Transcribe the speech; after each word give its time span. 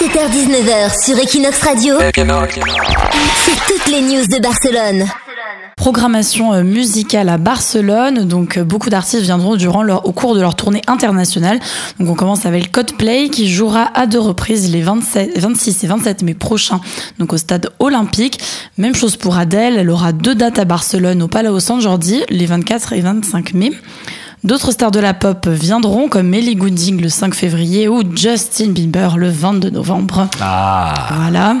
17h-19h 0.00 1.04
sur 1.04 1.18
Equinox 1.18 1.62
Radio, 1.62 1.96
c'est 1.98 3.66
toutes 3.66 3.86
les 3.88 4.00
news 4.00 4.24
de 4.24 4.40
Barcelone. 4.40 5.04
Programmation 5.76 6.54
euh, 6.54 6.62
musicale 6.62 7.28
à 7.28 7.36
Barcelone, 7.36 8.24
donc 8.24 8.56
euh, 8.56 8.64
beaucoup 8.64 8.88
d'artistes 8.88 9.24
viendront 9.24 9.56
durant 9.56 9.82
leur, 9.82 10.06
au 10.06 10.12
cours 10.12 10.34
de 10.34 10.40
leur 10.40 10.54
tournée 10.54 10.80
internationale. 10.86 11.60
Donc 11.98 12.08
on 12.08 12.14
commence 12.14 12.46
avec 12.46 12.72
Coldplay 12.72 13.28
qui 13.28 13.50
jouera 13.50 13.90
à 13.94 14.06
deux 14.06 14.20
reprises 14.20 14.72
les 14.72 14.80
27, 14.80 15.38
26 15.38 15.84
et 15.84 15.86
27 15.86 16.22
mai 16.22 16.32
prochains, 16.32 16.80
donc 17.18 17.34
au 17.34 17.36
stade 17.36 17.68
olympique. 17.78 18.40
Même 18.78 18.94
chose 18.94 19.16
pour 19.16 19.36
Adele, 19.36 19.76
elle 19.76 19.90
aura 19.90 20.12
deux 20.12 20.34
dates 20.34 20.58
à 20.58 20.64
Barcelone 20.64 21.22
au 21.22 21.28
Palau 21.28 21.60
San 21.60 21.78
Jordi, 21.78 22.22
les 22.30 22.46
24 22.46 22.94
et 22.94 23.02
25 23.02 23.52
mai. 23.52 23.72
D'autres 24.42 24.72
stars 24.72 24.90
de 24.90 25.00
la 25.00 25.12
pop 25.12 25.46
viendront 25.48 26.08
comme 26.08 26.32
Ellie 26.32 26.56
Goulding 26.56 26.98
le 27.00 27.10
5 27.10 27.34
février 27.34 27.88
ou 27.88 28.02
Justin 28.16 28.68
Bieber 28.70 29.18
le 29.18 29.28
22 29.28 29.68
novembre. 29.68 30.28
Ah. 30.40 30.94
Voilà. 31.14 31.56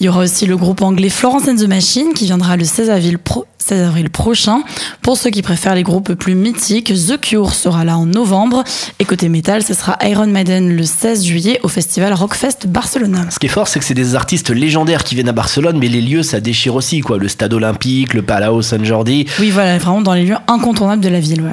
Il 0.00 0.06
y 0.06 0.08
aura 0.10 0.20
aussi 0.20 0.44
le 0.44 0.56
groupe 0.58 0.82
anglais 0.82 1.08
Florence 1.08 1.48
and 1.48 1.56
the 1.56 1.66
Machine 1.68 2.12
qui 2.14 2.26
viendra 2.26 2.56
le 2.58 2.64
16 2.64 2.90
avril, 2.90 3.18
pro- 3.18 3.46
16 3.58 3.86
avril 3.86 4.10
prochain. 4.10 4.60
Pour 5.00 5.16
ceux 5.16 5.30
qui 5.30 5.40
préfèrent 5.40 5.74
les 5.74 5.82
groupes 5.82 6.12
plus 6.12 6.34
mythiques, 6.34 6.92
The 6.92 7.18
Cure 7.18 7.54
sera 7.54 7.84
là 7.86 7.96
en 7.96 8.04
novembre. 8.04 8.64
Et 8.98 9.06
côté 9.06 9.30
métal, 9.30 9.62
ce 9.62 9.72
sera 9.72 9.96
Iron 10.02 10.26
Maiden 10.26 10.76
le 10.76 10.84
16 10.84 11.24
juillet 11.24 11.58
au 11.62 11.68
festival 11.68 12.12
Rockfest 12.12 12.66
Barcelona. 12.66 13.30
Ce 13.30 13.38
qui 13.38 13.46
est 13.46 13.50
fort, 13.50 13.66
c'est 13.68 13.78
que 13.78 13.84
c'est 13.84 13.94
des 13.94 14.14
artistes 14.14 14.50
légendaires 14.50 15.04
qui 15.04 15.14
viennent 15.14 15.28
à 15.28 15.32
Barcelone, 15.32 15.78
mais 15.78 15.88
les 15.88 16.02
lieux, 16.02 16.22
ça 16.22 16.40
déchire 16.40 16.74
aussi, 16.74 17.00
quoi. 17.00 17.16
Le 17.16 17.28
stade 17.28 17.54
olympique, 17.54 18.12
le 18.12 18.20
Palau 18.22 18.60
San 18.60 18.84
Jordi. 18.84 19.26
Oui, 19.38 19.50
voilà, 19.50 19.78
vraiment 19.78 20.02
dans 20.02 20.14
les 20.14 20.24
lieux 20.26 20.36
incontournables 20.48 21.02
de 21.02 21.08
la 21.08 21.20
ville. 21.20 21.40
Ouais. 21.42 21.52